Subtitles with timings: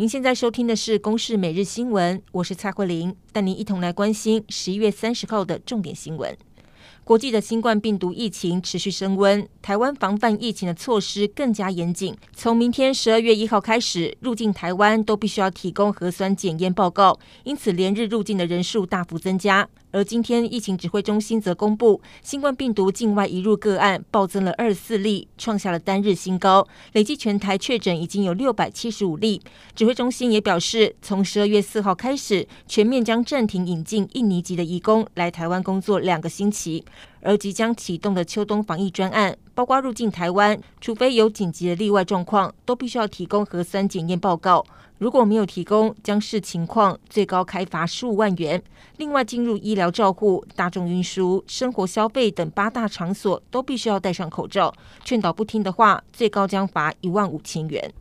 [0.00, 6.38] 您现在收听的是《公视每日新闻》，我是蔡慧玲，带您一同来关心十一月三十号的重点新闻。
[7.02, 12.14] 国际的新冠病毒疫情持续升温，台湾防范疫情的措施更加严谨。
[12.32, 19.68] 从明天十二月一号开始，入境台湾都必须要提供核酸检验报告，因此连日入境的人数大幅增加。
[19.90, 29.40] 而今天，疫情指挥中心则公布，新冠病毒境外移入个案暴增了二十四例，创下了单日新高，累计全台确诊已经有六百七十五例。
[29.74, 36.84] 指挥中心也表示，从十二月四号开始，全面将暂停引进印尼籍的移工来台湾工作两个星期。
[37.28, 44.64] 而即将启动的秋冬防疫专案，包括入境台湾，除非有紧急的例外状况，都必须要提供核酸检验报告。
[44.96, 48.62] 如果没有提供，将视情况最高开罚十五万元。
[48.96, 54.72] 另外，进入医疗照护、大众运输、生活消费等八大场所，都必须要戴上口罩。
[55.04, 57.92] 劝导不听的话，最高将罚一万五千元。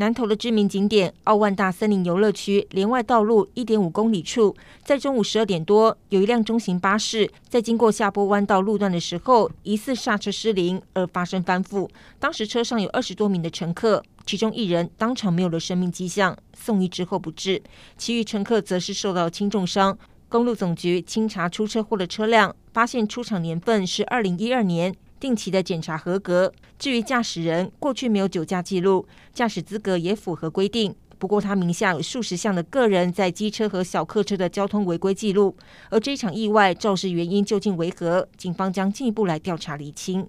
[0.00, 4.54] 南投的知名景点奥万大森林游乐区连外道路一点五公里处，
[4.84, 11.88] 在中午十二点多，有一辆中型巴士在经过下坡弯道路段的时候，疑似刹车失灵而发生翻覆。
[12.20, 17.60] 当时车上有二十多名的乘客，其中一人当场没有了生命迹象，送医之后不治，
[17.96, 19.98] 其余乘客则是受到轻重伤。
[20.28, 24.94] 公路总局清查出车祸的车辆，发现出厂年份是二零一二年。
[25.18, 26.52] 定期的检查合格。
[26.78, 30.94] 至于驾驶人，过去没有酒驾记录，驾驶资格也符合规定。
[31.18, 35.56] 不过他名下有数十项的个人在机车和小客车的交通违规记录。
[35.90, 38.28] 而这场意外肇事原因究竟为何？
[38.36, 40.28] 警方将进一步来调查厘清。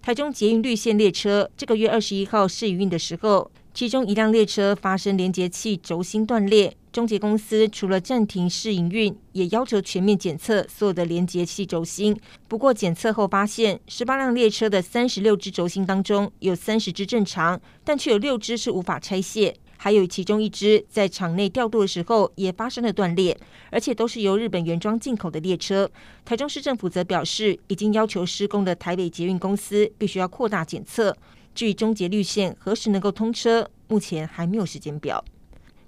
[0.00, 6.76] 台中捷运绿线列车这个月二十一号试营运的时候，其中一辆列车发生连接器轴心断裂。
[6.90, 12.18] 中捷公司除了暂停试营运，也要求全面检测所有的连接器轴心。
[12.48, 23.38] 不过检测后发现，十八辆列车的三十六支轴心当中，有三十支正常，但却有六支是无法拆卸，还有其中一支在场内调度的时候也发生了断裂，
[23.70, 25.88] 而且都是由日本原装进口的列车。
[26.24, 31.16] 台中市政府则表示，已经要求施工的台北捷运公司必须要扩大检测。
[31.58, 35.24] 至于中捷绿线何时能够通车，目前还没有时间表。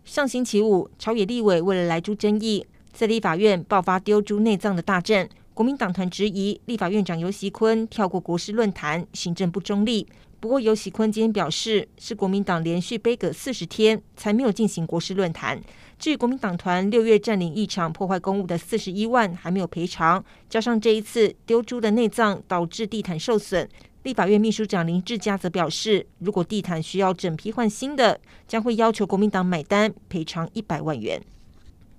[0.04, 5.28] 上星期五，朝野立委为了来猪争议，在立法院爆发丢猪内脏的大战。
[5.54, 10.04] 国民党团质疑立法院长游锡坤跳过国师论坛，行政不中立。
[10.40, 15.60] 不过游锡坤今天表示，是国民党连续杯葛四十天，才没有进行国师论坛。
[16.00, 23.68] 至于国民党团六月占领一场破坏公物的四十一万还没有赔偿，加上这一次丢猪的内脏导致地毯受损。
[24.02, 28.18] 立法院秘书长林志嘉则表示，如果地毯需要整批换新的，
[28.48, 31.20] 将会要求国民党买单赔偿一百万元。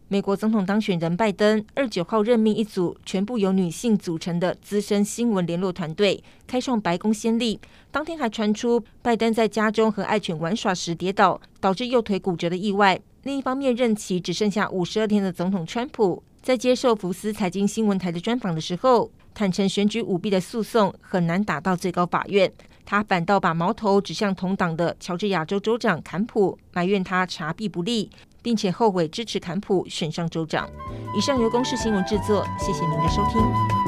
[0.07, 7.59] 美国总统当选人拜登二九号任命一组全部由女性组成的资深新闻联络团队，开创白宫先例。
[7.91, 12.99] 当天还传出拜登在家中和爱犬玩耍时跌倒，导致右腿骨折的意外。
[13.23, 22.51] 另一方面，任期只剩下五十二天的总统川普，在接受福斯财经新闻台的专访的时候，坦诚选举舞弊的诉讼很难打到最高法院，
[22.85, 28.09] 他反倒把矛头指向同党的乔治亚州州长坎普，埋怨他查弊不力，
[28.41, 30.69] 并且后悔支持坎普选上州长。
[31.17, 33.80] 以上由公视新闻制作，谢谢您的收听。